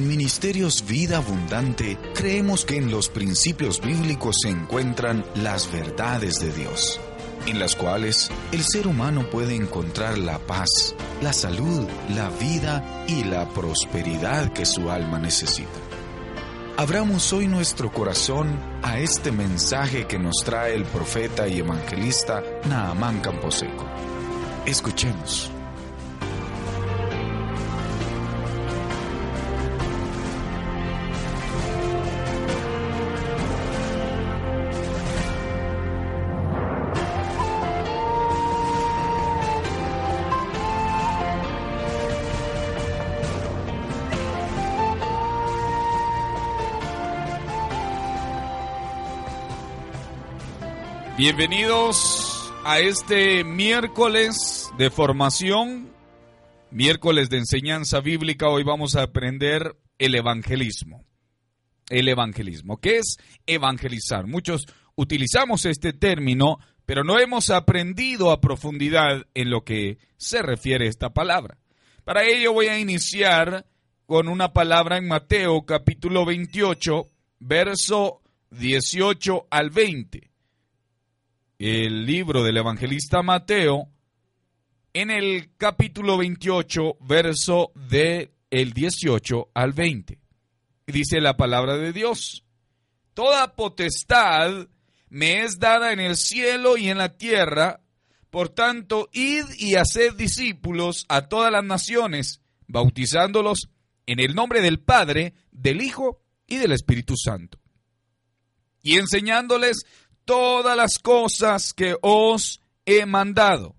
[0.00, 7.00] Ministerios Vida Abundante creemos que en los principios bíblicos se encuentran las verdades de Dios,
[7.46, 13.24] en las cuales el ser humano puede encontrar la paz, la salud, la vida y
[13.24, 15.68] la prosperidad que su alma necesita.
[16.76, 23.20] Abramos hoy nuestro corazón a este mensaje que nos trae el profeta y evangelista Naamán
[23.20, 23.84] Camposeco.
[24.64, 25.50] Escuchemos.
[51.18, 55.92] Bienvenidos a este miércoles de formación,
[56.70, 58.48] miércoles de enseñanza bíblica.
[58.48, 61.04] Hoy vamos a aprender el evangelismo.
[61.90, 62.76] El evangelismo.
[62.76, 63.16] ¿Qué es
[63.48, 64.28] evangelizar?
[64.28, 70.86] Muchos utilizamos este término, pero no hemos aprendido a profundidad en lo que se refiere
[70.86, 71.58] esta palabra.
[72.04, 73.66] Para ello voy a iniciar
[74.06, 77.08] con una palabra en Mateo capítulo 28,
[77.40, 78.22] verso
[78.52, 80.27] 18 al 20
[81.58, 83.88] el libro del evangelista Mateo,
[84.92, 90.20] en el capítulo 28, verso de el 18 al 20.
[90.86, 92.44] Dice la palabra de Dios,
[93.12, 94.68] Toda potestad
[95.08, 97.80] me es dada en el cielo y en la tierra,
[98.30, 103.68] por tanto, id y haced discípulos a todas las naciones, bautizándolos
[104.06, 107.58] en el nombre del Padre, del Hijo y del Espíritu Santo,
[108.80, 109.84] y enseñándoles
[110.28, 113.76] todas las cosas que os he mandado.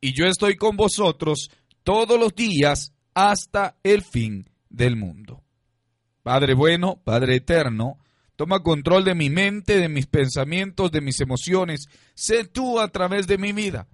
[0.00, 1.50] Y yo estoy con vosotros
[1.82, 5.44] todos los días hasta el fin del mundo.
[6.22, 7.98] Padre bueno, Padre eterno,
[8.34, 11.84] toma control de mi mente, de mis pensamientos, de mis emociones.
[12.14, 13.86] Sé tú a través de mi vida,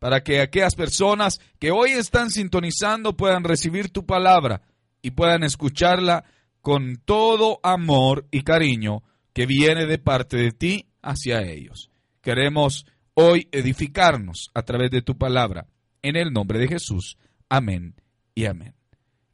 [0.00, 4.62] para que aquellas personas que hoy están sintonizando puedan recibir tu palabra
[5.02, 6.24] y puedan escucharla
[6.62, 11.90] con todo amor y cariño que viene de parte de ti hacia ellos.
[12.20, 15.66] Queremos hoy edificarnos a través de tu palabra.
[16.02, 17.18] En el nombre de Jesús.
[17.48, 17.96] Amén
[18.34, 18.74] y amén.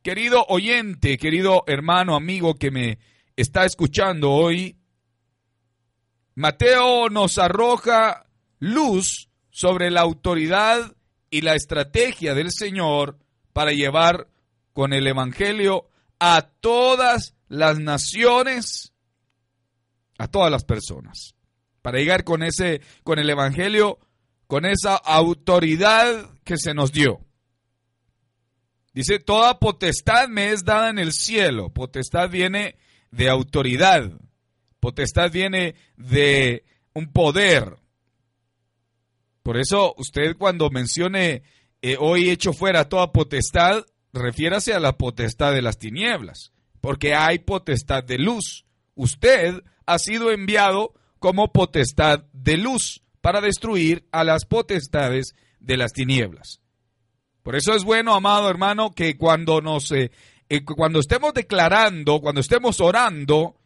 [0.03, 2.99] Querido oyente, querido hermano, amigo que me
[3.37, 4.77] está escuchando hoy,
[6.35, 8.27] Mateo nos arroja
[8.59, 10.97] luz sobre la autoridad
[11.31, 13.19] y la estrategia del Señor
[13.53, 14.29] para llevar
[14.73, 15.89] con el Evangelio
[16.19, 18.93] a todas las naciones,
[20.19, 21.34] a todas las personas
[21.85, 23.99] para llegar con ese, con el Evangelio,
[24.47, 27.21] con esa autoridad que se nos dio.
[28.95, 31.75] Dice, toda potestad me es dada en el cielo.
[31.75, 32.77] Potestad viene
[33.11, 34.11] de autoridad.
[34.81, 37.77] Potestad viene de un poder.
[39.43, 41.43] Por eso usted cuando mencione
[41.83, 43.85] eh, hoy hecho fuera toda potestad,
[44.15, 46.51] refiérase a la potestad de las tinieblas,
[46.81, 48.65] porque hay potestad de luz.
[48.95, 50.95] Usted ha sido enviado
[51.25, 56.61] como potestad de luz para destruir a las potestades de las tinieblas.
[57.43, 60.11] Por eso es bueno, amado hermano, que cuando nos eh,
[60.51, 63.57] eh, cuando estemos declarando, cuando estemos orando,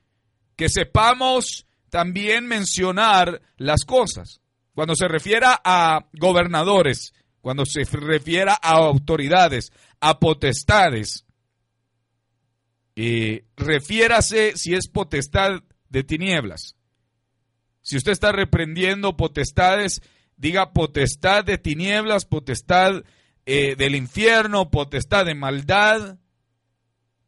[0.54, 4.40] que sepamos también mencionar las cosas.
[4.72, 11.26] Cuando se refiera a gobernadores, cuando se refiera a autoridades, a potestades,
[12.94, 16.77] eh, refiérase si es potestad de tinieblas.
[17.88, 20.03] Si usted está reprendiendo potestades,
[20.37, 23.03] diga potestad de tinieblas, potestad
[23.47, 26.19] eh, del infierno, potestad de maldad,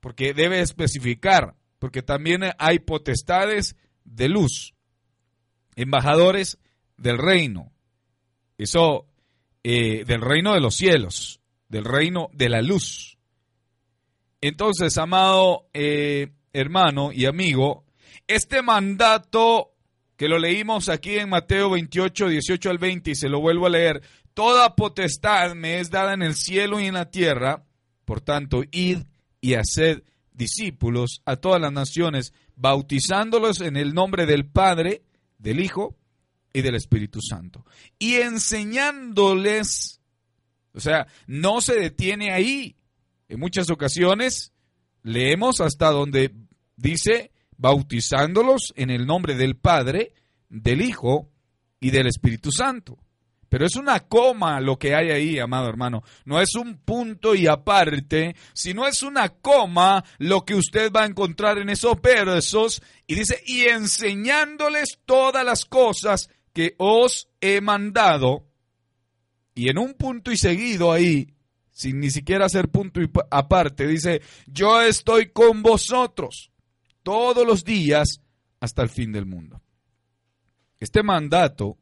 [0.00, 4.74] porque debe especificar, porque también hay potestades de luz,
[5.76, 6.58] embajadores
[6.98, 7.72] del reino,
[8.58, 9.06] eso
[9.64, 11.40] eh, del reino de los cielos,
[11.70, 13.16] del reino de la luz.
[14.42, 17.86] Entonces, amado eh, hermano y amigo,
[18.26, 19.69] este mandato
[20.20, 23.70] que lo leímos aquí en Mateo 28, 18 al 20 y se lo vuelvo a
[23.70, 24.02] leer.
[24.34, 27.64] Toda potestad me es dada en el cielo y en la tierra,
[28.04, 28.98] por tanto, id
[29.40, 30.02] y haced
[30.34, 35.04] discípulos a todas las naciones, bautizándolos en el nombre del Padre,
[35.38, 35.96] del Hijo
[36.52, 37.64] y del Espíritu Santo.
[37.98, 40.02] Y enseñándoles,
[40.74, 42.76] o sea, no se detiene ahí.
[43.26, 44.52] En muchas ocasiones
[45.02, 46.34] leemos hasta donde
[46.76, 47.30] dice
[47.60, 50.14] bautizándolos en el nombre del Padre,
[50.48, 51.28] del Hijo
[51.78, 52.98] y del Espíritu Santo.
[53.50, 56.02] Pero es una coma lo que hay ahí, amado hermano.
[56.24, 61.06] No es un punto y aparte, sino es una coma lo que usted va a
[61.06, 62.80] encontrar en esos versos.
[63.06, 68.46] Y dice, y enseñándoles todas las cosas que os he mandado.
[69.54, 71.34] Y en un punto y seguido ahí,
[71.72, 76.49] sin ni siquiera hacer punto y aparte, dice, yo estoy con vosotros
[77.10, 78.20] todos los días
[78.60, 79.60] hasta el fin del mundo.
[80.78, 81.76] Este mandato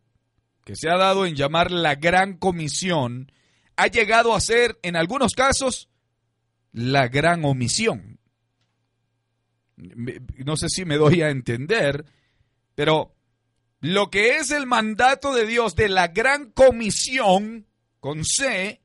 [0.64, 3.30] que se ha dado en llamar la gran comisión,
[3.76, 5.90] ha llegado a ser, en algunos casos,
[6.72, 8.18] la gran omisión.
[9.76, 12.06] No sé si me doy a entender,
[12.74, 13.14] pero
[13.80, 17.66] lo que es el mandato de Dios de la gran comisión,
[18.00, 18.80] con C,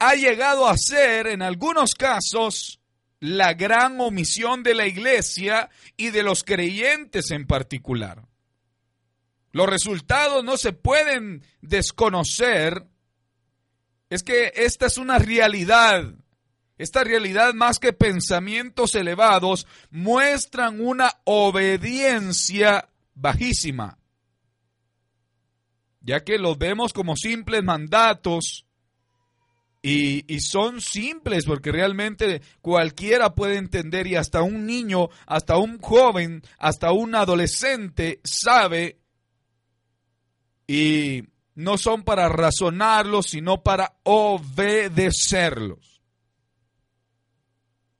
[0.00, 2.77] ha llegado a ser, en algunos casos,
[3.20, 8.24] la gran omisión de la iglesia y de los creyentes en particular.
[9.52, 12.86] Los resultados no se pueden desconocer.
[14.10, 16.14] Es que esta es una realidad.
[16.76, 23.98] Esta realidad más que pensamientos elevados muestran una obediencia bajísima,
[26.00, 28.67] ya que los vemos como simples mandatos
[29.80, 36.42] y, son simples porque realmente cualquiera puede entender y hasta un niño, hasta un joven,
[36.58, 38.98] hasta un adolescente sabe
[40.66, 41.22] y
[41.54, 46.02] no son para razonarlos, sino para obedecerlos.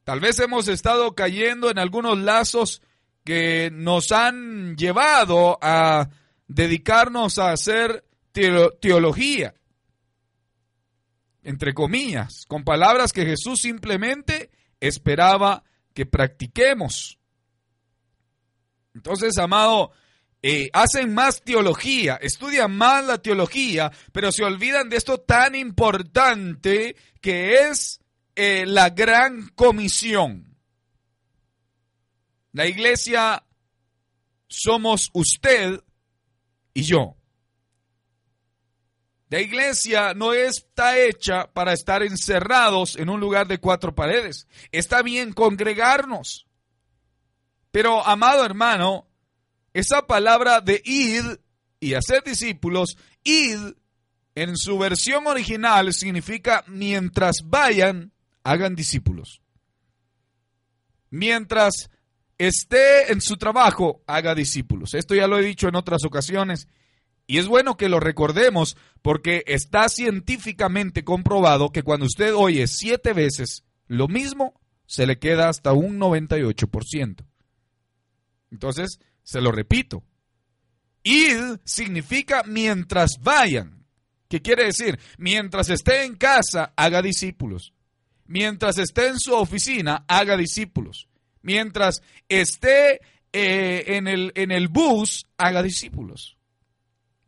[0.05, 2.83] Tal vez hemos estado cayendo en algunos lazos
[3.25, 6.09] que nos han llevado a
[6.47, 9.55] dedicarnos a hacer teología,
[11.49, 14.51] entre comillas, con palabras que Jesús simplemente
[14.81, 15.65] esperaba
[15.95, 17.19] que practiquemos.
[18.93, 19.91] Entonces, amado,
[20.43, 26.97] eh, hacen más teología, estudian más la teología, pero se olvidan de esto tan importante
[27.23, 28.03] que es
[28.37, 30.55] eh, la gran comisión.
[32.53, 33.43] La iglesia
[34.49, 35.83] somos usted
[36.75, 37.18] y yo.
[39.31, 44.49] La iglesia no está hecha para estar encerrados en un lugar de cuatro paredes.
[44.73, 46.47] Está bien congregarnos.
[47.71, 49.07] Pero, amado hermano,
[49.75, 51.25] esa palabra de id
[51.79, 53.75] y hacer discípulos, id
[54.35, 58.13] en su versión original significa mientras vayan,
[58.45, 59.43] hagan discípulos.
[61.11, 61.91] Mientras
[62.39, 64.95] esté en su trabajo, haga discípulos.
[64.95, 66.69] Esto ya lo he dicho en otras ocasiones.
[67.31, 73.13] Y es bueno que lo recordemos porque está científicamente comprobado que cuando usted oye siete
[73.13, 77.27] veces lo mismo, se le queda hasta un 98%.
[78.51, 80.03] Entonces, se lo repito.
[81.03, 83.85] Ir significa mientras vayan.
[84.29, 84.99] ¿Qué quiere decir?
[85.19, 87.75] Mientras esté en casa, haga discípulos.
[88.25, 91.09] Mientras esté en su oficina, haga discípulos.
[91.43, 93.03] Mientras esté
[93.35, 96.38] eh, en, el, en el bus, haga discípulos.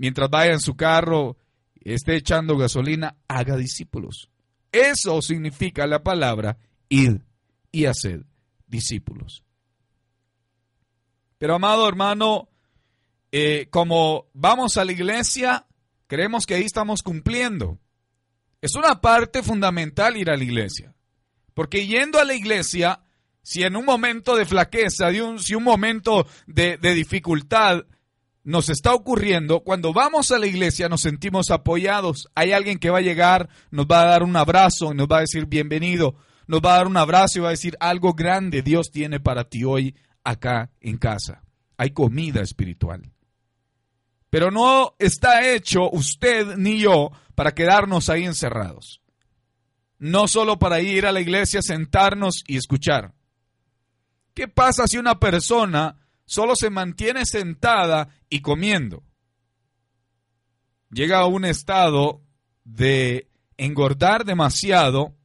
[0.01, 1.37] Mientras vaya en su carro,
[1.75, 4.31] esté echando gasolina, haga discípulos.
[4.73, 6.57] Eso significa la palabra
[6.89, 7.21] ir
[7.71, 8.25] y hacer
[8.67, 9.45] discípulos.
[11.37, 12.49] Pero amado hermano,
[13.31, 15.67] eh, como vamos a la iglesia,
[16.07, 17.79] creemos que ahí estamos cumpliendo.
[18.63, 20.95] Es una parte fundamental ir a la iglesia.
[21.53, 23.03] Porque yendo a la iglesia,
[23.43, 27.85] si en un momento de flaqueza, si un momento de, de dificultad
[28.43, 32.29] nos está ocurriendo, cuando vamos a la iglesia nos sentimos apoyados.
[32.35, 35.23] Hay alguien que va a llegar, nos va a dar un abrazo, nos va a
[35.23, 36.17] decir bienvenido,
[36.47, 39.45] nos va a dar un abrazo y va a decir algo grande Dios tiene para
[39.45, 39.95] ti hoy
[40.25, 41.43] acá en casa.
[41.77, 43.13] Hay comida espiritual.
[44.31, 49.03] Pero no está hecho usted ni yo para quedarnos ahí encerrados.
[49.99, 53.13] No solo para ir a la iglesia, sentarnos y escuchar.
[54.35, 55.97] ¿Qué pasa si una persona
[56.31, 59.03] solo se mantiene sentada y comiendo?
[60.89, 62.23] Llega a un estado
[62.63, 65.17] de engordar demasiado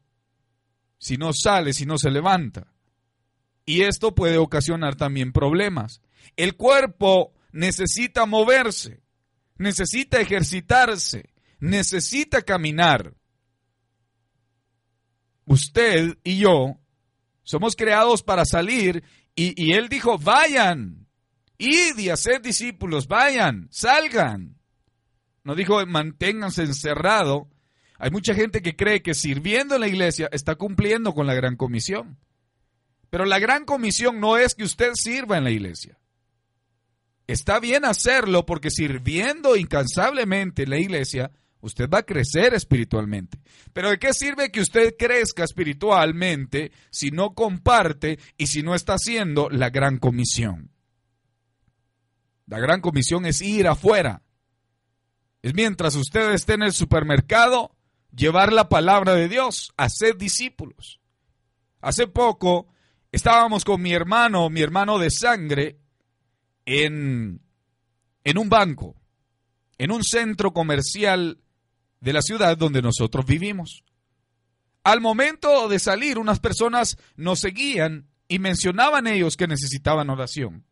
[0.98, 2.74] si no sale, si no se levanta.
[3.68, 6.02] Y esto puede ocasionar también problemas.
[6.38, 9.04] El cuerpo necesita moverse,
[9.58, 13.14] necesita ejercitarse, necesita caminar.
[15.46, 16.80] Usted y yo
[17.44, 19.04] somos creados para salir
[19.36, 21.08] y, Él dijo, vayan,
[21.58, 24.58] id y hacer discípulos, vayan, salgan.
[25.44, 27.50] No dijo, manténganse encerrado.
[28.00, 31.58] Hay mucha gente que cree que sirviendo en la iglesia está cumpliendo con la gran
[31.58, 32.18] comisión.
[33.10, 35.98] Pero la gran comisión no es que usted sirva en la iglesia.
[37.28, 41.32] Está bien hacerlo porque sirviendo incansablemente en la iglesia,
[41.66, 43.40] Usted va a crecer espiritualmente.
[43.74, 48.94] Pero ¿de qué sirve que usted crezca espiritualmente si no comparte y si no está
[48.94, 50.70] haciendo la gran comisión?
[52.46, 54.22] La gran comisión es ir afuera.
[55.42, 57.76] Es mientras usted esté en el supermercado,
[58.16, 61.02] llevar la palabra de Dios, hacer discípulos.
[61.82, 62.68] Hace poco
[63.12, 65.80] estábamos con mi hermano, mi hermano de sangre,
[66.64, 67.42] en,
[68.24, 68.96] en un banco,
[69.80, 71.40] en un centro comercial
[72.00, 73.84] de la ciudad donde nosotros vivimos.
[74.84, 80.66] Al momento de salir, unas personas nos seguían y mencionaban ellos que necesitaban oración.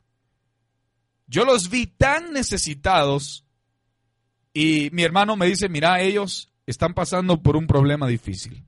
[1.27, 3.46] Yo los vi tan necesitados
[4.53, 8.65] y mi hermano me dice, mira, ellos están pasando por un problema difícil.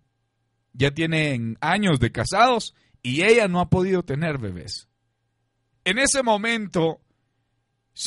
[0.73, 4.87] Ya tienen años de casados y ella no ha podido tener bebés.
[5.83, 7.01] En ese momento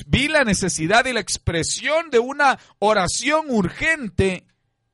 [0.07, 4.47] vi la necesidad y la expresión de una oración urgente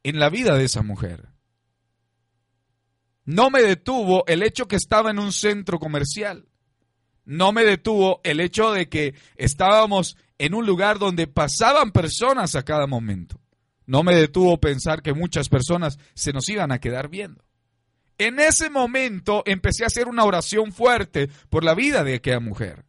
[0.03, 1.29] en la vida de esa mujer.
[3.25, 6.47] No me detuvo el hecho que estaba en un centro comercial.
[7.25, 12.65] No me detuvo el hecho de que estábamos en un lugar donde pasaban personas a
[12.65, 13.41] cada momento.
[13.87, 17.45] No me detuvo pensar que muchas personas se nos iban a quedar viendo.
[18.19, 22.85] En ese momento empecé a hacer una oración fuerte por la vida de aquella mujer.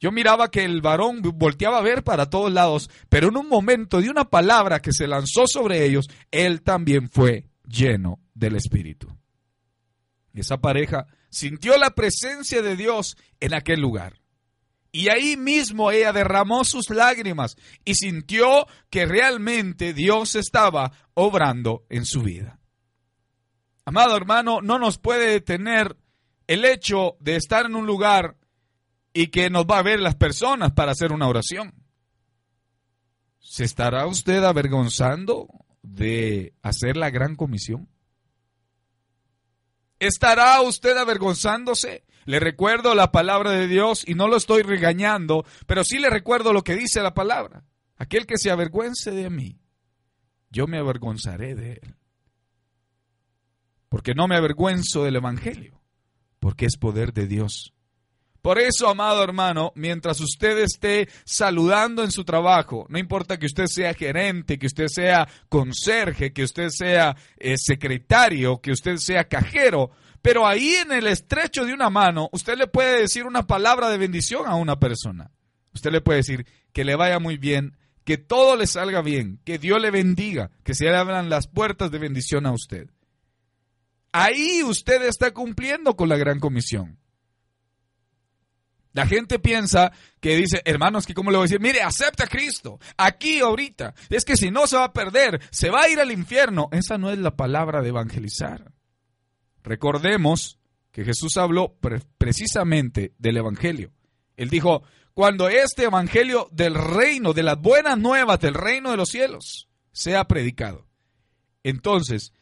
[0.00, 4.00] Yo miraba que el varón volteaba a ver para todos lados, pero en un momento
[4.00, 9.08] de una palabra que se lanzó sobre ellos, él también fue lleno del Espíritu.
[10.34, 14.20] Esa pareja sintió la presencia de Dios en aquel lugar.
[14.92, 22.06] Y ahí mismo ella derramó sus lágrimas y sintió que realmente Dios estaba obrando en
[22.06, 22.58] su vida.
[23.84, 25.96] Amado hermano, no nos puede detener
[26.46, 28.36] el hecho de estar en un lugar
[29.20, 31.74] y que nos va a ver las personas para hacer una oración.
[33.40, 35.48] ¿Se estará usted avergonzando
[35.82, 37.88] de hacer la gran comisión?
[39.98, 42.04] ¿Estará usted avergonzándose?
[42.26, 46.52] Le recuerdo la palabra de Dios y no lo estoy regañando, pero sí le recuerdo
[46.52, 47.64] lo que dice la palabra.
[47.96, 49.58] Aquel que se avergüence de mí,
[50.48, 51.96] yo me avergonzaré de él.
[53.88, 55.82] Porque no me avergüenzo del Evangelio,
[56.38, 57.74] porque es poder de Dios
[58.42, 63.66] por eso, amado hermano, mientras usted esté saludando en su trabajo, no importa que usted
[63.66, 69.90] sea gerente, que usted sea conserje, que usted sea eh, secretario, que usted sea cajero,
[70.22, 73.98] pero ahí en el estrecho de una mano, usted le puede decir una palabra de
[73.98, 75.30] bendición a una persona.
[75.74, 79.58] Usted le puede decir que le vaya muy bien, que todo le salga bien, que
[79.58, 82.90] Dios le bendiga, que se le abran las puertas de bendición a usted.
[84.12, 86.98] Ahí usted está cumpliendo con la gran comisión.
[88.98, 92.26] La gente piensa que dice, hermanos, que cómo le voy a decir, mire, acepta a
[92.26, 93.94] Cristo, aquí ahorita.
[94.10, 96.68] Es que si no se va a perder, se va a ir al infierno.
[96.72, 98.72] Esa no es la palabra de evangelizar.
[99.62, 100.58] Recordemos
[100.90, 101.78] que Jesús habló
[102.18, 103.92] precisamente del Evangelio.
[104.36, 104.82] Él dijo,
[105.14, 110.24] cuando este Evangelio del reino, de las buenas nuevas del reino de los cielos, sea
[110.24, 110.88] predicado.
[111.62, 112.32] Entonces,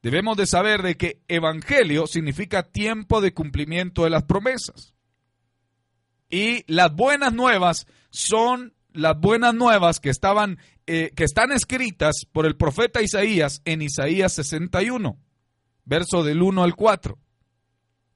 [0.00, 4.93] debemos de saber de que Evangelio significa tiempo de cumplimiento de las promesas.
[6.34, 12.44] Y las buenas nuevas son las buenas nuevas que estaban eh, que están escritas por
[12.44, 15.16] el profeta Isaías en Isaías 61,
[15.84, 17.16] verso del 1 al 4.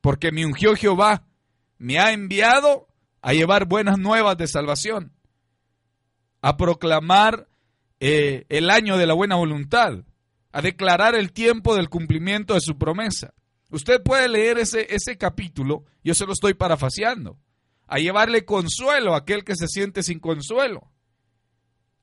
[0.00, 1.28] Porque me ungió Jehová,
[1.78, 2.88] me ha enviado
[3.22, 5.12] a llevar buenas nuevas de salvación,
[6.42, 7.46] a proclamar
[8.00, 9.92] eh, el año de la buena voluntad,
[10.50, 13.32] a declarar el tiempo del cumplimiento de su promesa.
[13.70, 17.38] Usted puede leer ese, ese capítulo, yo se lo estoy parafaseando
[17.88, 20.92] a llevarle consuelo a aquel que se siente sin consuelo,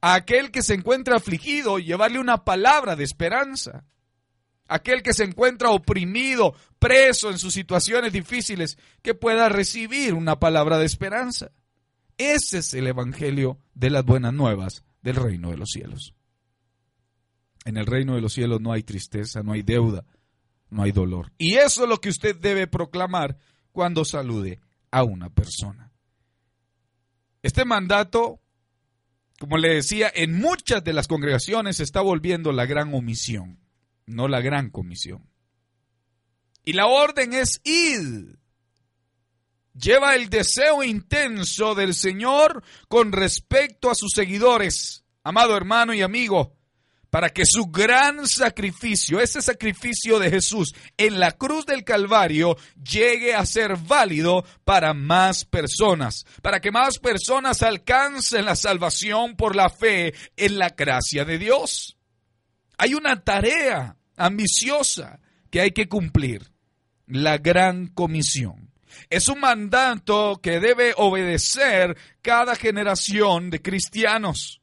[0.02, 3.86] a aquel que se encuentra afligido, llevarle una palabra de esperanza,
[4.68, 10.40] a aquel que se encuentra oprimido, preso en sus situaciones difíciles, que pueda recibir una
[10.40, 11.52] palabra de esperanza.
[12.18, 16.16] Ese es el Evangelio de las buenas nuevas del reino de los cielos.
[17.64, 20.06] En el reino de los cielos no hay tristeza, no hay deuda,
[20.70, 21.32] no hay dolor.
[21.38, 23.38] Y eso es lo que usted debe proclamar
[23.72, 24.60] cuando salude
[24.92, 25.92] a una persona.
[27.42, 28.42] Este mandato,
[29.40, 33.60] como le decía, en muchas de las congregaciones se está volviendo la gran omisión,
[34.06, 35.30] no la gran comisión.
[36.64, 38.40] Y la orden es ir.
[39.74, 46.55] Lleva el deseo intenso del Señor con respecto a sus seguidores, amado hermano y amigo,
[47.16, 53.34] para que su gran sacrificio, ese sacrificio de Jesús en la cruz del Calvario, llegue
[53.34, 59.70] a ser válido para más personas, para que más personas alcancen la salvación por la
[59.70, 61.98] fe en la gracia de Dios.
[62.78, 66.52] Hay una tarea ambiciosa que hay que cumplir,
[67.08, 68.74] la gran comisión.
[69.10, 74.62] Es un mandato que debe obedecer cada generación de cristianos.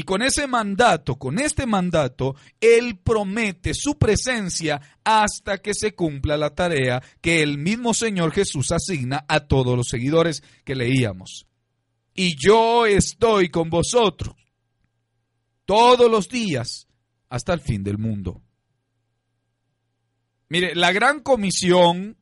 [0.00, 6.38] Y con ese mandato, con este mandato, Él promete su presencia hasta que se cumpla
[6.38, 11.46] la tarea que el mismo Señor Jesús asigna a todos los seguidores que leíamos.
[12.14, 14.36] Y yo estoy con vosotros
[15.66, 16.88] todos los días
[17.28, 18.40] hasta el fin del mundo.
[20.48, 22.16] Mire, la gran comisión,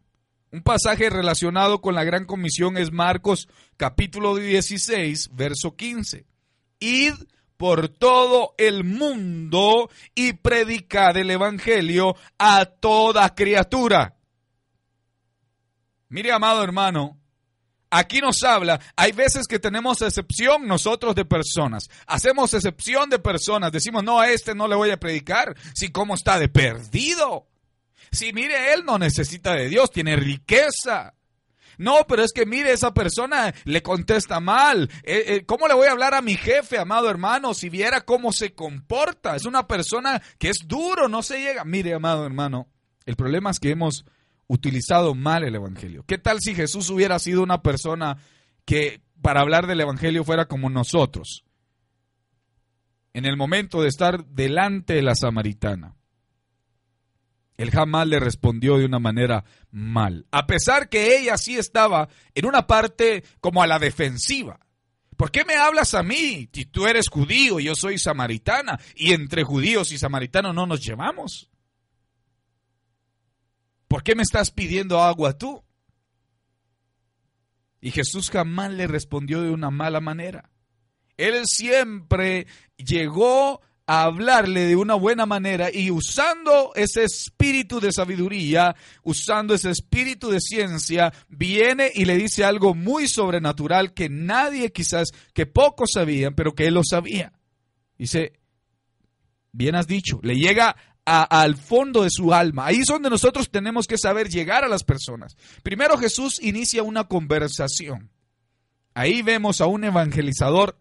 [0.51, 6.27] un pasaje relacionado con la gran comisión es Marcos capítulo 16, verso 15.
[6.81, 7.15] Id
[7.59, 14.15] por todo el mundo y predicad el Evangelio a toda criatura.
[16.09, 17.19] Mire, amado hermano,
[17.91, 23.73] aquí nos habla, hay veces que tenemos excepción nosotros de personas, hacemos excepción de personas,
[23.73, 27.49] decimos, no, a este no le voy a predicar, si cómo está de perdido.
[28.11, 31.18] Si mire, él no necesita de Dios, tiene riqueza.
[31.79, 34.91] No, pero es que mire, esa persona le contesta mal.
[35.05, 38.33] Eh, eh, ¿Cómo le voy a hablar a mi jefe, amado hermano, si viera cómo
[38.33, 39.37] se comporta?
[39.37, 41.65] Es una persona que es duro, no se llega.
[41.65, 42.69] Mire, amado hermano,
[43.07, 44.05] el problema es que hemos
[44.49, 46.05] utilizado mal el Evangelio.
[46.05, 48.19] ¿Qué tal si Jesús hubiera sido una persona
[48.65, 51.45] que para hablar del Evangelio fuera como nosotros?
[53.13, 55.98] En el momento de estar delante de la samaritana.
[57.59, 62.47] Él jamás le respondió de una manera mal, a pesar que ella sí estaba en
[62.47, 64.61] una parte como a la defensiva.
[65.17, 66.49] ¿Por qué me hablas a mí?
[66.53, 71.50] Si tú eres judío yo soy samaritana, y entre judíos y samaritanos no nos llevamos.
[73.88, 75.65] ¿Por qué me estás pidiendo agua tú?
[77.81, 80.50] Y Jesús jamás le respondió de una mala manera.
[81.17, 82.47] Él siempre
[82.77, 89.71] llegó a hablarle de una buena manera y usando ese espíritu de sabiduría, usando ese
[89.71, 95.92] espíritu de ciencia, viene y le dice algo muy sobrenatural que nadie quizás, que pocos
[95.94, 97.33] sabían, pero que él lo sabía.
[97.96, 98.35] Dice,
[99.53, 102.66] bien has dicho, le llega al fondo de su alma.
[102.66, 105.35] Ahí es donde nosotros tenemos que saber llegar a las personas.
[105.62, 108.11] Primero Jesús inicia una conversación.
[108.92, 110.79] Ahí vemos a un evangelizador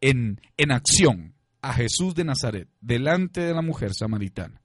[0.00, 4.60] en, en acción a Jesús de Nazaret delante de la mujer samaritana.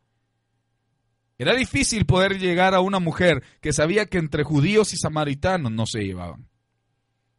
[1.37, 5.85] Era difícil poder llegar a una mujer que sabía que entre judíos y samaritanos no
[5.85, 6.49] se llevaban.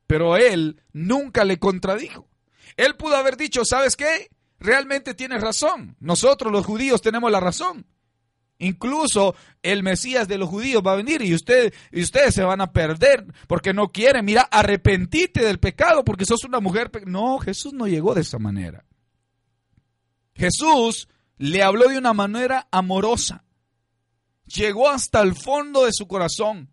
[0.07, 2.29] Pero él nunca le contradijo.
[2.77, 4.31] Él pudo haber dicho, ¿sabes qué?
[4.61, 5.97] Realmente tienes razón.
[5.99, 7.87] Nosotros los judíos tenemos la razón.
[8.59, 12.61] Incluso el Mesías de los judíos va a venir y, usted, y ustedes se van
[12.61, 14.25] a perder porque no quieren.
[14.25, 16.91] Mira, arrepentite del pecado porque sos una mujer.
[17.07, 18.85] No, Jesús no llegó de esa manera.
[20.39, 23.45] Jesús le habló de una manera amorosa.
[24.47, 26.71] Llegó hasta el fondo de su corazón.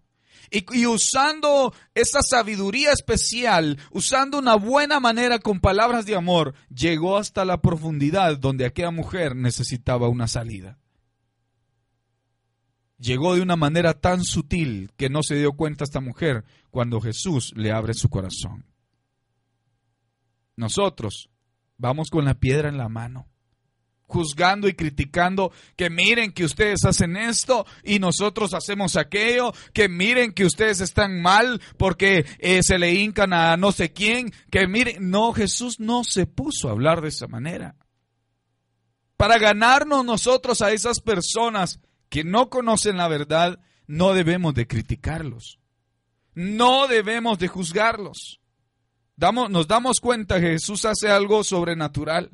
[0.51, 7.43] Y, usando esa sabiduría especial, usando una buena manera con palabras de amor, llegó hasta
[7.43, 10.77] la profundidad donde aquella mujer necesitaba una salida.
[12.99, 17.51] Llegó de una manera tan sutil que no se dio cuenta esta mujer cuando Jesús
[17.55, 18.65] le abre su corazón.
[20.55, 21.29] Nosotros
[21.77, 23.27] vamos con la piedra en la mano
[24.07, 30.31] juzgando y criticando que miren que ustedes hacen esto y nosotros hacemos aquello, que miren
[30.31, 35.09] que ustedes están mal porque eh, se le hincan a no sé quién, que miren,
[35.09, 37.75] no, Jesús no se puso a hablar de esa manera.
[39.17, 45.59] Para ganarnos nosotros a esas personas que no conocen la verdad, no debemos de criticarlos,
[46.33, 48.39] no debemos de juzgarlos.
[49.17, 52.31] Damos, nos damos cuenta que Jesús hace algo sobrenatural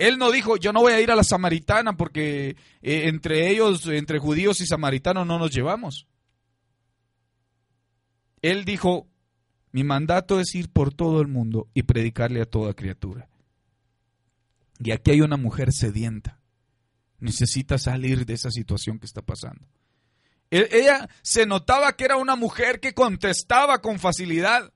[0.00, 3.86] él no dijo, yo no voy a ir a la samaritana porque eh, entre ellos,
[3.86, 6.06] entre judíos y samaritanos no nos llevamos.
[8.40, 9.08] Él dijo,
[9.72, 13.28] mi mandato es ir por todo el mundo y predicarle a toda criatura.
[14.78, 16.40] Y aquí hay una mujer sedienta.
[17.18, 19.66] Necesita salir de esa situación que está pasando.
[20.50, 24.72] E, ella se notaba que era una mujer que contestaba con facilidad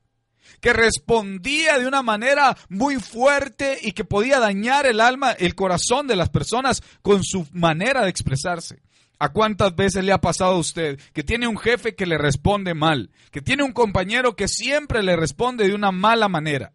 [0.61, 6.07] que respondía de una manera muy fuerte y que podía dañar el alma, el corazón
[6.07, 8.83] de las personas con su manera de expresarse.
[9.19, 12.75] ¿A cuántas veces le ha pasado a usted que tiene un jefe que le responde
[12.75, 16.73] mal, que tiene un compañero que siempre le responde de una mala manera?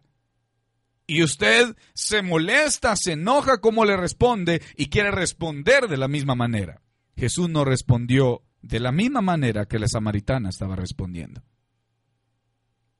[1.06, 6.34] Y usted se molesta, se enoja como le responde y quiere responder de la misma
[6.34, 6.82] manera.
[7.16, 11.42] Jesús no respondió de la misma manera que la samaritana estaba respondiendo.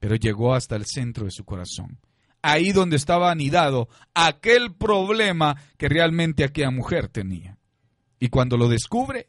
[0.01, 2.01] Pero llegó hasta el centro de su corazón,
[2.43, 7.59] ahí donde estaba anidado aquel problema que realmente aquella mujer tenía.
[8.19, 9.29] Y cuando lo descubre,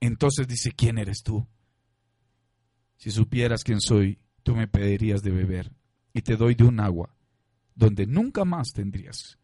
[0.00, 1.46] entonces dice, ¿quién eres tú?
[2.98, 5.72] Si supieras quién soy, tú me pedirías de beber
[6.12, 7.14] y te doy de un agua
[7.74, 9.38] donde nunca más tendrías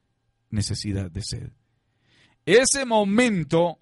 [0.50, 1.52] necesidad de sed.
[2.46, 3.78] Ese momento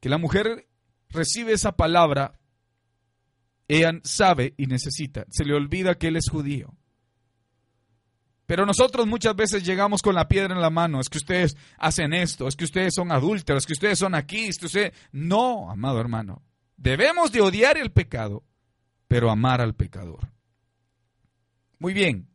[0.00, 0.68] que la mujer
[1.08, 2.37] recibe esa palabra,
[3.68, 5.26] ella sabe y necesita.
[5.30, 6.74] Se le olvida que él es judío.
[8.46, 11.00] Pero nosotros muchas veces llegamos con la piedra en la mano.
[11.00, 14.46] Es que ustedes hacen esto, es que ustedes son adúlteros, es que ustedes son aquí.
[14.46, 14.58] Es.
[15.12, 16.42] No, amado hermano.
[16.78, 18.42] Debemos de odiar el pecado,
[19.06, 20.32] pero amar al pecador.
[21.78, 22.30] Muy bien.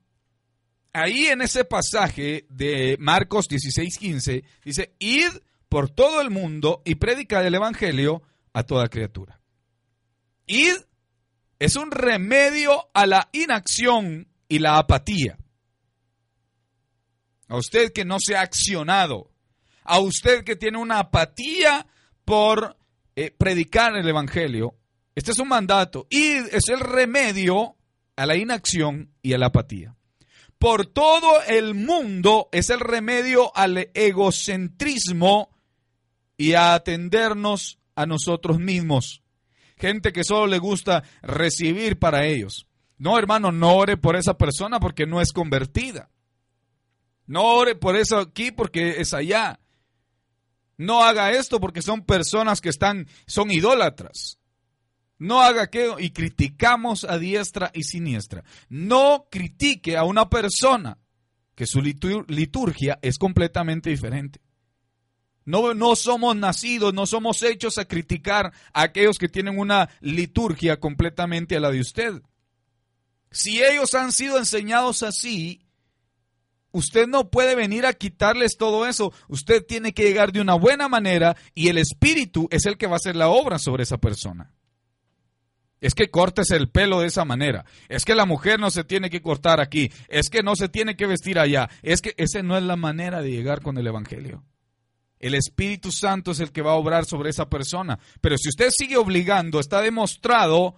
[0.94, 5.32] Ahí en ese pasaje de Marcos 16:15 dice, id
[5.68, 8.22] por todo el mundo y predica el Evangelio
[8.54, 9.42] a toda criatura.
[10.46, 10.76] Id
[11.64, 15.38] es un remedio a la inacción y la apatía.
[17.48, 19.32] A usted que no se ha accionado,
[19.86, 21.88] a usted que tiene una apatía
[22.26, 22.76] por
[23.16, 24.76] eh, predicar el Evangelio,
[25.16, 26.06] este es un mandato.
[26.10, 27.78] Id es el remedio
[28.18, 29.96] a la inacción y a la apatía.
[30.60, 35.50] Por todo el mundo es el remedio al egocentrismo
[36.36, 39.23] y a atendernos a nosotros mismos.
[39.84, 42.68] Gente que solo le gusta recibir para ellos.
[42.98, 46.10] No, hermano, no ore por esa persona porque no es convertida.
[47.26, 49.60] No ore por eso aquí porque es allá.
[50.78, 54.40] No haga esto porque son personas que están, son idólatras.
[55.18, 58.46] No haga que y criticamos a diestra y siniestra.
[58.70, 60.98] No critique a una persona
[61.56, 64.40] que su liturgia es completamente diferente.
[65.46, 70.80] No, no somos nacidos, no somos hechos a criticar a aquellos que tienen una liturgia
[70.80, 72.22] completamente a la de usted.
[73.32, 75.62] Si ellos han sido enseñados así,
[76.72, 79.12] usted no puede venir a quitarles todo eso.
[79.28, 82.94] Usted tiene que llegar de una buena manera y el Espíritu es el que va
[82.94, 84.54] a hacer la obra sobre esa persona.
[85.82, 87.66] Es que cortes el pelo de esa manera.
[87.90, 89.92] Es que la mujer no se tiene que cortar aquí.
[90.08, 91.70] Es que no se tiene que vestir allá.
[91.82, 94.46] Es que esa no es la manera de llegar con el Evangelio.
[95.24, 97.98] El Espíritu Santo es el que va a obrar sobre esa persona.
[98.20, 100.76] Pero si usted sigue obligando, está demostrado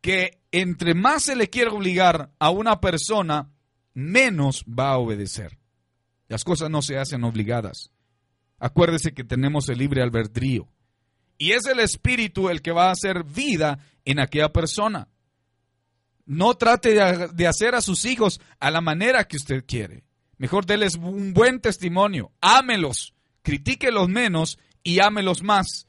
[0.00, 3.52] que entre más se le quiere obligar a una persona,
[3.92, 5.60] menos va a obedecer.
[6.26, 7.92] Las cosas no se hacen obligadas.
[8.58, 10.68] Acuérdese que tenemos el libre albedrío.
[11.38, 15.06] Y es el Espíritu el que va a hacer vida en aquella persona.
[16.26, 16.94] No trate
[17.32, 20.02] de, hacer a sus hijos a la manera que usted quiere.
[20.36, 22.32] Mejor déles un buen testimonio.
[22.40, 25.86] Ámelos, critíquelos menos y ámelos más.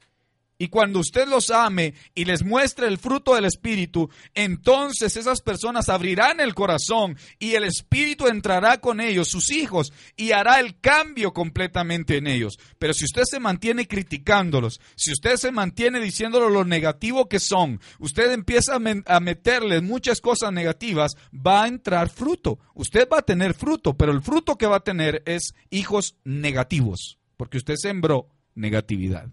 [0.58, 5.90] Y cuando usted los ame y les muestre el fruto del Espíritu, entonces esas personas
[5.90, 11.34] abrirán el corazón y el Espíritu entrará con ellos, sus hijos, y hará el cambio
[11.34, 12.58] completamente en ellos.
[12.78, 17.78] Pero si usted se mantiene criticándolos, si usted se mantiene diciéndoles lo negativo que son,
[17.98, 22.58] usted empieza a, meterles muchas cosas negativas, va a entrar fruto.
[22.74, 27.18] Usted va a tener fruto, pero el fruto que va a tener es hijos negativos,
[27.36, 29.30] porque usted sembró negatividad.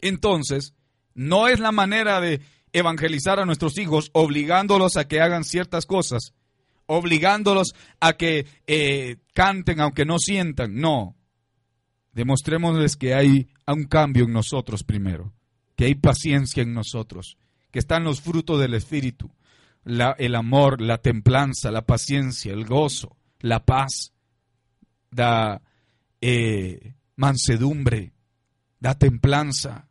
[0.00, 0.74] Entonces,
[1.14, 2.40] no es la manera de
[2.72, 6.34] evangelizar a nuestros hijos obligándolos a que hagan ciertas cosas,
[6.86, 10.76] obligándolos a que eh, canten aunque no sientan.
[10.76, 11.16] No.
[12.12, 15.32] Demostrémosles que hay un cambio en nosotros primero,
[15.76, 17.36] que hay paciencia en nosotros,
[17.70, 19.30] que están los frutos del Espíritu,
[19.84, 24.12] el amor, la templanza, la paciencia, el gozo, la paz,
[26.20, 28.12] eh, mansedumbre,
[28.80, 29.90] la templanza,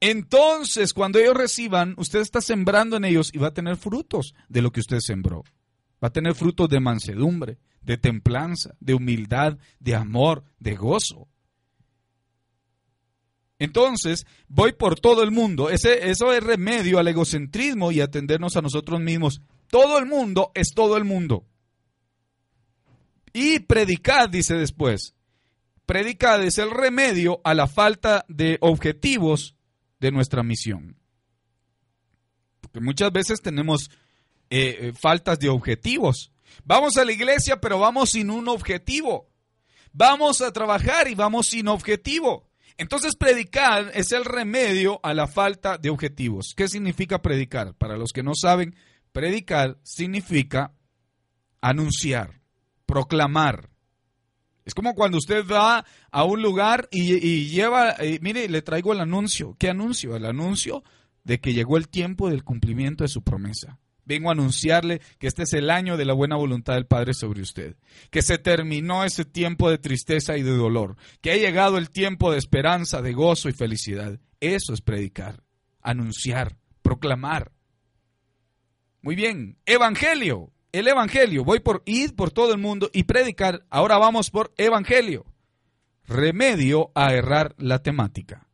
[0.00, 4.62] entonces, cuando ellos reciban, usted está sembrando en ellos y va a tener frutos de
[4.62, 5.44] lo que usted sembró.
[6.02, 11.28] Va a tener frutos de mansedumbre, de templanza, de humildad, de amor, de gozo.
[13.58, 15.68] Entonces, voy por todo el mundo.
[15.68, 19.42] Ese, eso es remedio al egocentrismo y atendernos a nosotros mismos.
[19.66, 21.44] Todo el mundo es todo el mundo.
[23.32, 25.14] Y predicad, dice después.
[25.86, 29.56] Predicad es el remedio a la falta de objetivos
[29.98, 30.96] de nuestra misión.
[32.60, 33.90] Porque muchas veces tenemos
[34.50, 36.32] eh, eh, faltas de objetivos.
[36.64, 39.28] Vamos a la iglesia, pero vamos sin un objetivo.
[39.92, 42.48] Vamos a trabajar y vamos sin objetivo.
[42.76, 46.54] Entonces predicar es el remedio a la falta de objetivos.
[46.56, 47.74] ¿Qué significa predicar?
[47.74, 48.74] Para los que no saben,
[49.12, 50.72] predicar significa
[51.60, 52.39] anunciar,
[52.90, 53.70] proclamar.
[54.64, 59.56] Es como cuando usted va a un lugar y, lleva, mire, le traigo el anuncio.
[59.58, 60.16] ¿Qué anuncio?
[60.16, 60.82] El anuncio
[61.24, 63.78] de que llegó el tiempo del cumplimiento de su promesa.
[64.04, 67.42] Vengo a anunciarle que este es el año de la buena voluntad del Padre sobre
[67.42, 67.76] usted,
[68.10, 72.32] que se terminó ese tiempo de tristeza y de dolor, que ha llegado el tiempo
[72.32, 74.18] de esperanza, de gozo y felicidad.
[74.40, 75.44] Eso es predicar,
[75.80, 77.52] anunciar, proclamar.
[79.00, 83.64] Muy bien, evangelio, el evangelio, voy por ir por todo el mundo y predicar.
[83.70, 85.26] Ahora vamos por evangelio.
[86.06, 88.48] Remedio a errar la temática.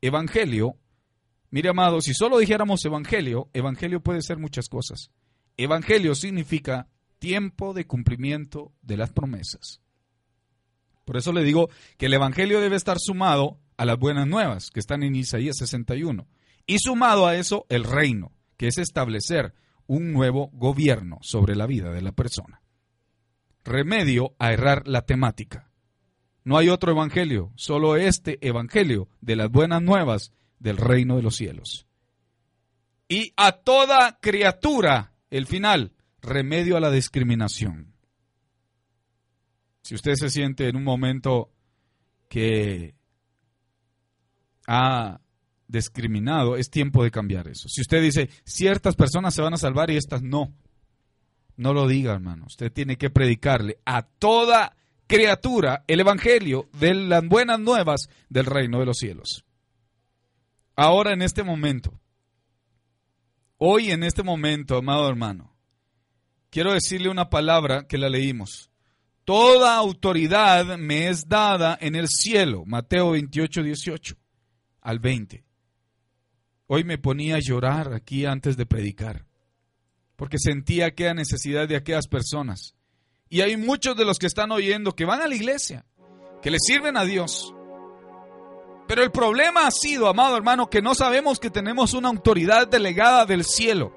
[0.00, 0.76] Evangelio
[1.50, 5.10] Mire, amado, si solo dijéramos evangelio, evangelio puede ser muchas cosas.
[5.56, 9.80] Evangelio significa tiempo de cumplimiento de las promesas.
[11.06, 14.80] Por eso le digo que el evangelio debe estar sumado a las buenas nuevas que
[14.80, 16.28] están en Isaías 61
[16.66, 19.54] y sumado a eso el reino, que es establecer
[19.88, 22.62] un nuevo gobierno sobre la vida de la persona.
[23.64, 25.70] Remedio a errar la temática.
[26.44, 31.36] No hay otro evangelio, solo este evangelio de las buenas nuevas del reino de los
[31.36, 31.86] cielos.
[33.08, 37.94] Y a toda criatura, el final, remedio a la discriminación.
[39.82, 41.50] Si usted se siente en un momento
[42.28, 42.94] que
[44.66, 45.20] ha
[45.68, 47.68] discriminado, es tiempo de cambiar eso.
[47.68, 50.52] Si usted dice, ciertas personas se van a salvar y estas no,
[51.56, 52.46] no lo diga, hermano.
[52.46, 54.76] Usted tiene que predicarle a toda
[55.06, 59.44] criatura el Evangelio de las buenas nuevas del reino de los cielos.
[60.76, 61.98] Ahora en este momento,
[63.56, 65.56] hoy en este momento, amado hermano,
[66.50, 68.70] quiero decirle una palabra que la leímos.
[69.24, 72.64] Toda autoridad me es dada en el cielo.
[72.64, 74.16] Mateo 28, 18
[74.80, 75.47] al 20.
[76.68, 79.24] Hoy me ponía a llorar aquí antes de predicar,
[80.16, 82.74] porque sentía aquella necesidad de aquellas personas.
[83.30, 85.86] Y hay muchos de los que están oyendo que van a la iglesia,
[86.42, 87.54] que le sirven a Dios,
[88.88, 93.26] pero el problema ha sido, amado hermano, que no sabemos que tenemos una autoridad delegada
[93.26, 93.94] del cielo.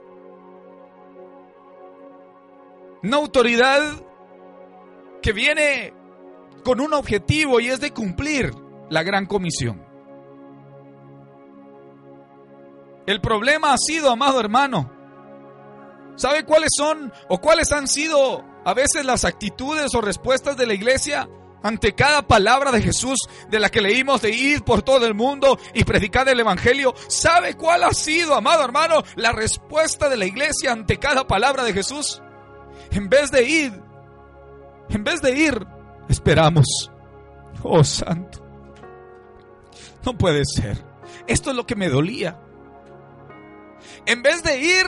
[3.01, 3.81] Una autoridad
[5.21, 5.93] que viene
[6.63, 8.51] con un objetivo y es de cumplir
[8.89, 9.90] la gran comisión.
[13.05, 14.91] El problema ha sido, amado hermano,
[16.15, 20.73] ¿sabe cuáles son o cuáles han sido a veces las actitudes o respuestas de la
[20.73, 21.27] iglesia?
[21.63, 25.59] ante cada palabra de Jesús de la que leímos de ir por todo el mundo
[25.73, 30.71] y predicar el Evangelio, ¿sabe cuál ha sido, amado hermano, la respuesta de la iglesia
[30.71, 32.21] ante cada palabra de Jesús?
[32.91, 33.81] En vez de ir,
[34.89, 35.67] en vez de ir,
[36.09, 36.91] esperamos.
[37.63, 38.43] Oh Santo,
[40.03, 40.83] no puede ser.
[41.27, 42.39] Esto es lo que me dolía.
[44.05, 44.85] En vez de ir,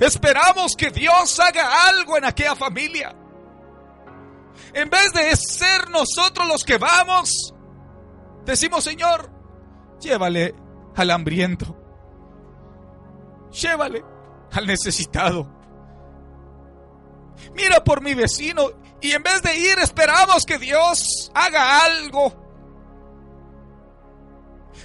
[0.00, 3.14] esperamos que Dios haga algo en aquella familia.
[4.72, 7.54] En vez de ser nosotros los que vamos,
[8.44, 9.30] decimos, Señor,
[10.00, 10.54] llévale
[10.96, 11.76] al hambriento.
[13.50, 14.04] Llévale
[14.52, 15.48] al necesitado.
[17.54, 22.32] Mira por mi vecino y en vez de ir esperamos que Dios haga algo.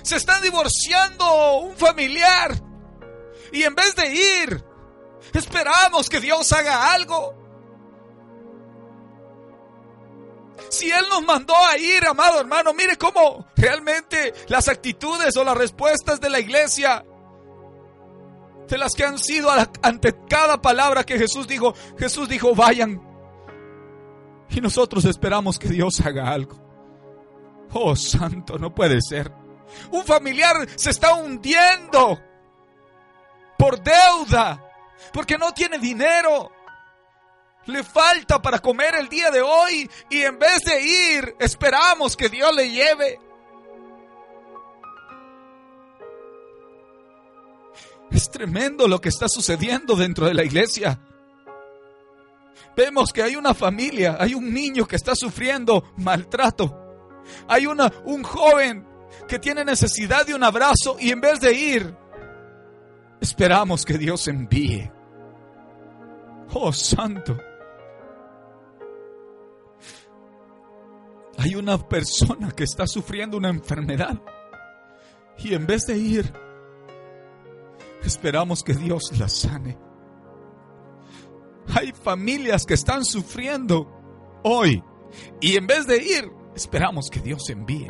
[0.01, 2.68] Se están divorciando un familiar
[3.51, 4.63] y en vez de ir
[5.33, 7.35] esperamos que Dios haga algo.
[10.69, 15.57] Si Él nos mandó a ir, amado hermano, mire cómo realmente las actitudes o las
[15.57, 17.05] respuestas de la iglesia,
[18.67, 19.49] de las que han sido
[19.81, 23.01] ante cada palabra que Jesús dijo, Jesús dijo, vayan.
[24.49, 26.59] Y nosotros esperamos que Dios haga algo.
[27.71, 29.31] Oh, santo, no puede ser.
[29.91, 32.19] Un familiar se está hundiendo
[33.59, 34.59] por deuda,
[35.13, 36.51] porque no tiene dinero
[37.69, 42.29] le falta para comer el día de hoy y en vez de ir, esperamos que
[42.29, 43.19] Dios le lleve.
[48.11, 50.99] Es tremendo lo que está sucediendo dentro de la iglesia.
[52.75, 56.75] Vemos que hay una familia, hay un niño que está sufriendo maltrato.
[57.47, 58.87] Hay una, un joven
[59.27, 61.95] que tiene necesidad de un abrazo y en vez de ir,
[63.21, 64.91] esperamos que Dios envíe.
[66.53, 67.37] Oh, santo.
[71.39, 74.21] hay una persona que está sufriendo una enfermedad
[75.37, 76.33] y en vez de ir,
[78.03, 79.77] esperamos que Dios la sane.
[81.73, 83.87] Hay familias que están sufriendo
[84.43, 84.83] hoy
[85.39, 87.89] y en vez de ir, esperamos que Dios envíe.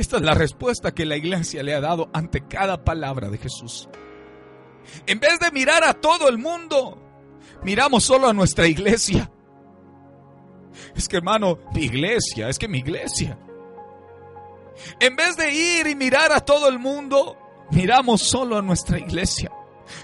[0.00, 3.88] Esta es la respuesta que la iglesia le ha dado ante cada palabra de Jesús.
[5.06, 7.00] En vez de mirar a todo el mundo,
[7.62, 9.30] Miramos solo a nuestra iglesia.
[10.94, 13.38] Es que hermano, mi iglesia, es que mi iglesia.
[14.98, 17.36] En vez de ir y mirar a todo el mundo,
[17.70, 19.50] miramos solo a nuestra iglesia,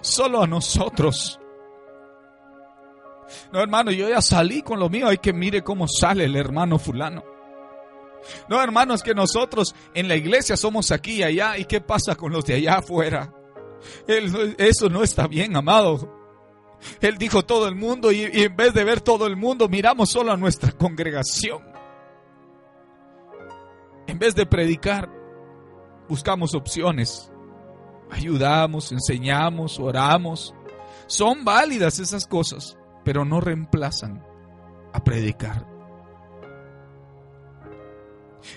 [0.02, 1.40] solo a nosotros.
[3.52, 6.78] No, hermano, yo ya salí con lo mío, hay que mire cómo sale el hermano
[6.78, 7.35] fulano.
[8.48, 12.14] No, hermano, es que nosotros en la iglesia somos aquí y allá, ¿y qué pasa
[12.14, 13.32] con los de allá afuera?
[14.58, 16.12] eso no está bien, amado.
[17.00, 20.10] Él dijo todo el mundo y, y en vez de ver todo el mundo, miramos
[20.10, 21.62] solo a nuestra congregación.
[24.06, 25.10] En vez de predicar,
[26.08, 27.30] buscamos opciones.
[28.10, 30.54] Ayudamos, enseñamos, oramos.
[31.06, 34.24] Son válidas esas cosas, pero no reemplazan
[34.92, 35.75] a predicar.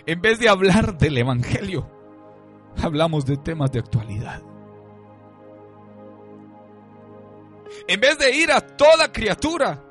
[0.05, 1.89] En vez de hablar del Evangelio,
[2.81, 4.41] hablamos de temas de actualidad.
[7.87, 9.83] En vez de ir a toda criatura,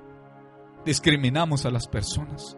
[0.84, 2.56] discriminamos a las personas.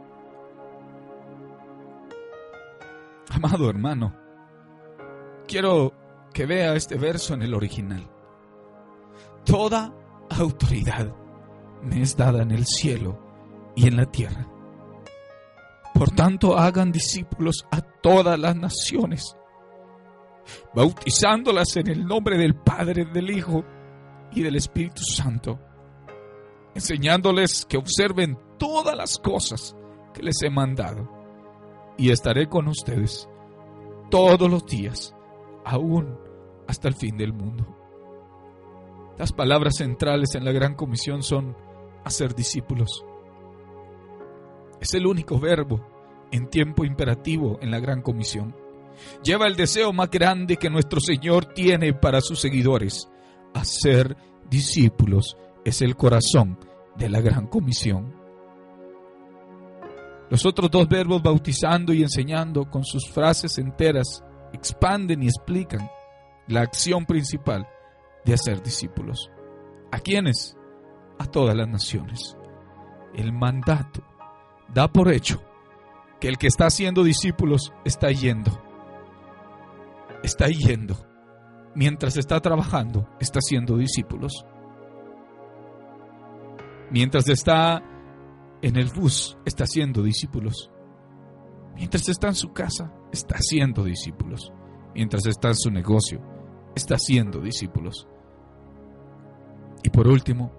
[3.30, 4.14] Amado hermano,
[5.46, 5.92] quiero
[6.32, 8.10] que vea este verso en el original.
[9.44, 9.94] Toda
[10.30, 11.14] autoridad
[11.82, 13.18] me es dada en el cielo
[13.76, 14.49] y en la tierra.
[16.00, 19.36] Por tanto, hagan discípulos a todas las naciones,
[20.74, 23.62] bautizándolas en el nombre del Padre, del Hijo
[24.32, 25.60] y del Espíritu Santo,
[26.74, 29.76] enseñándoles que observen todas las cosas
[30.14, 31.06] que les he mandado.
[31.98, 33.28] Y estaré con ustedes
[34.10, 35.14] todos los días,
[35.66, 36.18] aún
[36.66, 37.76] hasta el fin del mundo.
[39.18, 41.54] Las palabras centrales en la gran comisión son
[42.06, 43.04] hacer discípulos.
[44.80, 45.89] Es el único verbo
[46.32, 48.54] en tiempo imperativo en la gran comisión.
[49.22, 53.08] Lleva el deseo más grande que nuestro Señor tiene para sus seguidores,
[53.54, 54.16] hacer
[54.48, 55.36] discípulos.
[55.64, 56.58] Es el corazón
[56.96, 58.14] de la gran comisión.
[60.30, 65.90] Los otros dos verbos, bautizando y enseñando, con sus frases enteras, expanden y explican
[66.46, 67.66] la acción principal
[68.24, 69.30] de hacer discípulos.
[69.90, 70.56] ¿A quiénes?
[71.18, 72.36] A todas las naciones.
[73.14, 74.02] El mandato
[74.72, 75.42] da por hecho
[76.20, 78.62] que el que está haciendo discípulos está yendo.
[80.22, 80.96] Está yendo.
[81.74, 84.44] Mientras está trabajando, está haciendo discípulos.
[86.90, 87.82] Mientras está
[88.60, 90.70] en el bus, está haciendo discípulos.
[91.74, 94.52] Mientras está en su casa, está haciendo discípulos.
[94.94, 96.20] Mientras está en su negocio,
[96.74, 98.06] está haciendo discípulos.
[99.82, 100.52] Y por último,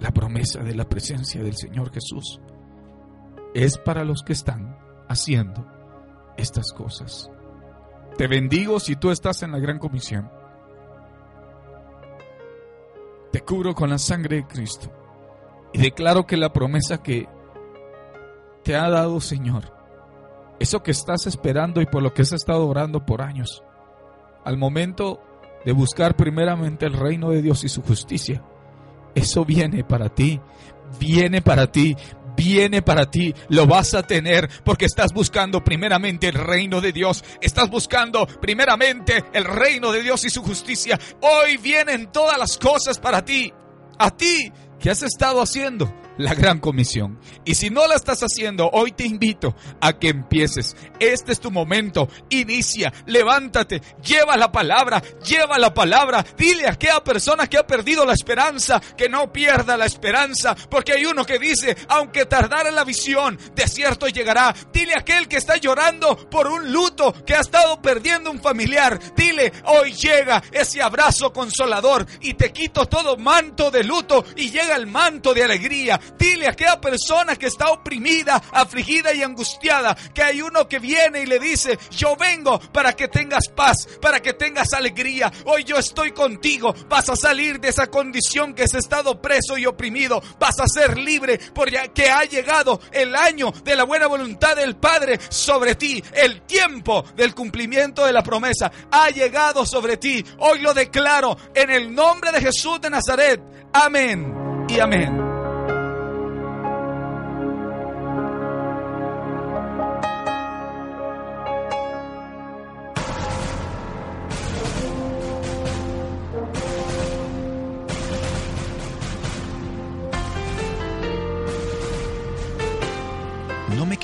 [0.00, 2.40] la promesa de la presencia del Señor Jesús
[3.54, 4.76] es para los que están
[5.08, 5.66] haciendo
[6.36, 7.30] estas cosas.
[8.16, 10.30] Te bendigo si tú estás en la gran comisión.
[13.32, 14.90] Te cubro con la sangre de Cristo
[15.72, 17.28] y declaro que la promesa que
[18.62, 19.72] te ha dado Señor,
[20.58, 23.62] eso que estás esperando y por lo que has estado orando por años,
[24.44, 25.20] al momento
[25.64, 28.42] de buscar primeramente el reino de Dios y su justicia,
[29.14, 30.40] eso viene para ti,
[30.98, 31.96] viene para ti,
[32.38, 37.24] viene para ti, lo vas a tener porque estás buscando primeramente el reino de Dios,
[37.40, 40.98] estás buscando primeramente el reino de Dios y su justicia.
[41.20, 43.52] Hoy vienen todas las cosas para ti,
[43.98, 47.18] a ti que has estado haciendo la gran comisión.
[47.44, 50.76] Y si no la estás haciendo, hoy te invito a que empieces.
[51.00, 52.08] Este es tu momento.
[52.28, 56.24] Inicia, levántate, lleva la palabra, lleva la palabra.
[56.36, 60.92] Dile a aquella persona que ha perdido la esperanza, que no pierda la esperanza, porque
[60.92, 64.54] hay uno que dice, aunque tardara la visión, de cierto llegará.
[64.72, 68.98] Dile a aquel que está llorando por un luto, que ha estado perdiendo un familiar.
[69.16, 74.76] Dile, hoy llega ese abrazo consolador y te quito todo manto de luto y llega
[74.76, 76.00] el manto de alegría.
[76.18, 81.22] Dile a aquella persona que está oprimida, afligida y angustiada, que hay uno que viene
[81.22, 85.32] y le dice, yo vengo para que tengas paz, para que tengas alegría.
[85.44, 86.74] Hoy yo estoy contigo.
[86.88, 90.22] Vas a salir de esa condición que has estado preso y oprimido.
[90.38, 95.18] Vas a ser libre porque ha llegado el año de la buena voluntad del Padre
[95.28, 96.02] sobre ti.
[96.12, 100.24] El tiempo del cumplimiento de la promesa ha llegado sobre ti.
[100.38, 103.40] Hoy lo declaro en el nombre de Jesús de Nazaret.
[103.72, 105.27] Amén y amén.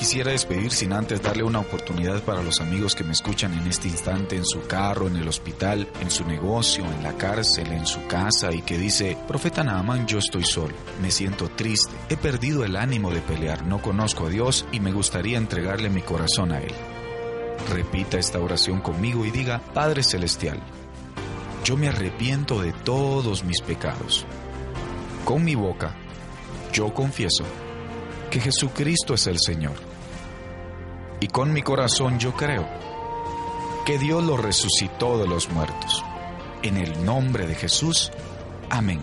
[0.05, 3.89] Quisiera despedir sin antes darle una oportunidad para los amigos que me escuchan en este
[3.89, 8.07] instante en su carro, en el hospital, en su negocio, en la cárcel, en su
[8.07, 12.77] casa y que dice, Profeta Naaman, yo estoy solo, me siento triste, he perdido el
[12.77, 16.75] ánimo de pelear, no conozco a Dios y me gustaría entregarle mi corazón a Él.
[17.71, 20.61] Repita esta oración conmigo y diga, Padre Celestial,
[21.65, 24.27] yo me arrepiento de todos mis pecados.
[25.25, 25.97] Con mi boca,
[26.75, 27.45] yo confieso
[28.31, 29.94] que Jesucristo es el Señor.
[31.25, 32.69] Y con mi corazón yo creo
[33.87, 36.05] que Dios lo resucitó de los muertos.
[36.63, 38.13] En el nombre de Jesús.
[38.69, 39.01] Amén.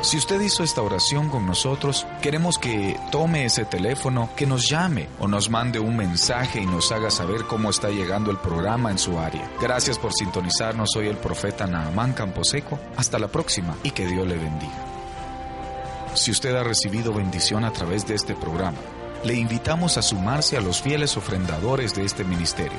[0.00, 5.06] Si usted hizo esta oración con nosotros, queremos que tome ese teléfono, que nos llame
[5.20, 8.98] o nos mande un mensaje y nos haga saber cómo está llegando el programa en
[8.98, 9.48] su área.
[9.60, 10.90] Gracias por sintonizarnos.
[10.92, 12.80] Soy el profeta Naamán Camposeco.
[12.96, 14.74] Hasta la próxima y que Dios le bendiga.
[16.14, 18.78] Si usted ha recibido bendición a través de este programa,
[19.24, 22.78] le invitamos a sumarse a los fieles ofrendadores de este ministerio.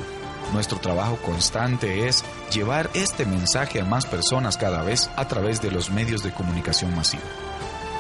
[0.52, 5.72] Nuestro trabajo constante es llevar este mensaje a más personas cada vez a través de
[5.72, 7.24] los medios de comunicación masiva.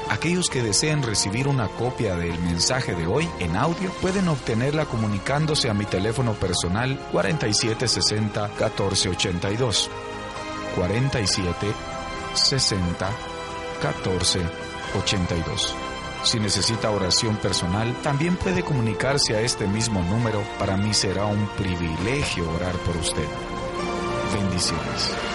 [0.10, 5.70] Aquellos que deseen recibir una copia del mensaje de hoy en audio pueden obtenerla comunicándose
[5.70, 9.90] a mi teléfono personal 4760 1482.
[10.76, 11.68] 47
[12.36, 13.10] 60
[13.82, 14.40] 14
[15.00, 15.83] 82.
[16.24, 20.42] Si necesita oración personal, también puede comunicarse a este mismo número.
[20.58, 23.28] Para mí será un privilegio orar por usted.
[24.34, 25.33] Bendiciones.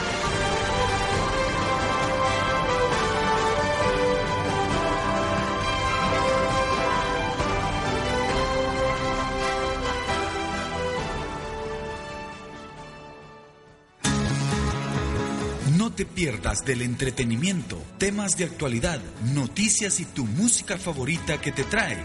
[16.18, 19.00] Pierdas del entretenimiento, temas de actualidad,
[19.34, 21.96] noticias y tu música favorita que te trae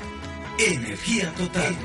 [0.59, 1.76] Energía Total.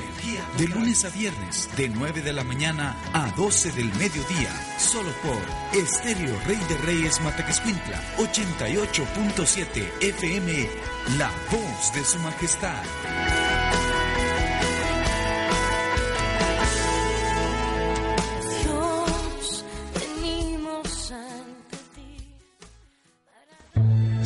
[0.59, 4.77] De lunes a viernes, de 9 de la mañana a 12 del mediodía.
[4.77, 10.69] Solo por Estéreo Rey de Reyes Mataquescuintla, 88.7 FM,
[11.17, 12.83] La Voz de Su Majestad.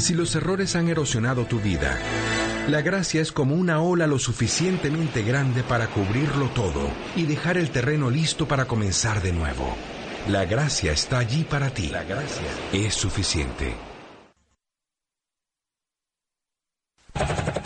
[0.03, 1.97] Si los errores han erosionado tu vida,
[2.67, 7.69] la gracia es como una ola lo suficientemente grande para cubrirlo todo y dejar el
[7.69, 9.77] terreno listo para comenzar de nuevo.
[10.27, 11.87] La gracia está allí para ti.
[11.87, 13.77] La gracia es suficiente.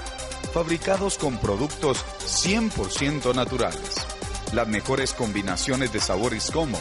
[0.53, 4.07] Fabricados con productos 100% naturales.
[4.53, 6.79] Las mejores combinaciones de sabores como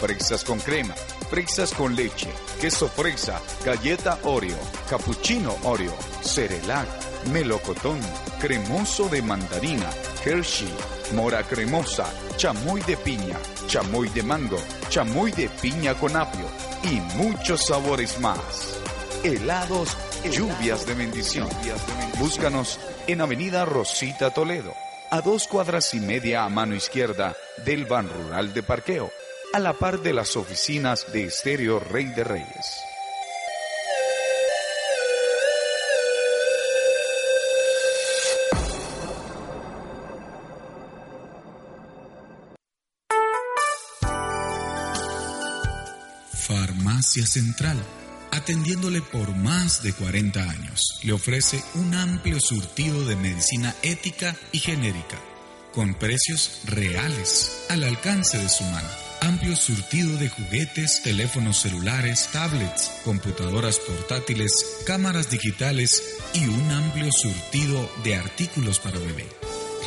[0.00, 0.94] fresas con crema,
[1.28, 2.30] fresas con leche,
[2.60, 4.56] queso fresa, galleta Oreo,
[4.88, 6.88] cappuccino Oreo, cerelac,
[7.30, 8.00] melocotón,
[8.40, 9.90] cremoso de mandarina,
[10.24, 10.72] Hershey,
[11.14, 16.46] mora cremosa, chamoy de piña, chamoy de mango, chamoy de piña con apio
[16.82, 18.78] y muchos sabores más.
[19.22, 21.48] Helados Lluvias de bendición.
[22.18, 24.74] Búscanos en Avenida Rosita Toledo,
[25.10, 27.34] a dos cuadras y media a mano izquierda
[27.64, 29.10] del Ban Rural de Parqueo,
[29.52, 32.46] a la par de las oficinas de Estéreo Rey de Reyes.
[46.32, 47.78] Farmacia Central,
[48.30, 54.58] atendiéndole por más de 40 años, le ofrece un amplio surtido de medicina ética y
[54.58, 55.18] genérica,
[55.72, 59.09] con precios reales al alcance de su mano.
[59.20, 64.52] Amplio surtido de juguetes, teléfonos celulares, tablets, computadoras portátiles,
[64.86, 69.26] cámaras digitales y un amplio surtido de artículos para bebé.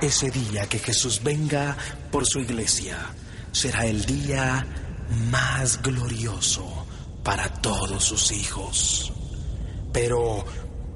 [0.00, 1.76] Ese día que Jesús venga
[2.10, 2.96] por su iglesia
[3.52, 4.66] será el día
[5.30, 6.86] más glorioso
[7.22, 9.12] para todos sus hijos.
[9.92, 10.44] Pero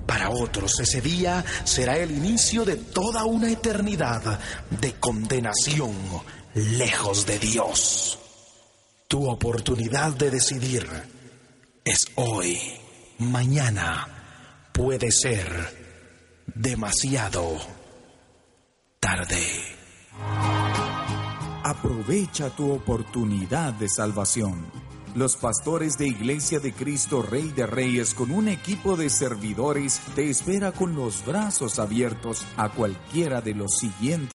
[0.06, 4.40] para otros ese día será el inicio de toda una eternidad
[4.70, 5.92] de condenación
[6.54, 8.18] lejos de Dios.
[9.06, 10.88] Tu oportunidad de decidir
[11.84, 12.58] es hoy.
[13.18, 15.46] Mañana puede ser
[16.46, 17.58] demasiado
[19.04, 19.36] tarde.
[21.62, 24.64] Aprovecha tu oportunidad de salvación.
[25.14, 30.30] Los pastores de Iglesia de Cristo Rey de Reyes con un equipo de servidores te
[30.30, 34.32] espera con los brazos abiertos a cualquiera de los siguientes